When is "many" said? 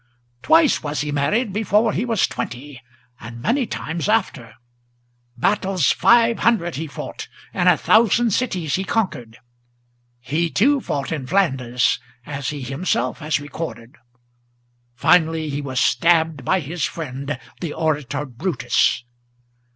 3.39-3.67